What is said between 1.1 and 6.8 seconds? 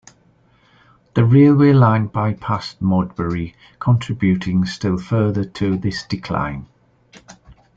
The railway line bypassed Modbury, contributing still further to this decline.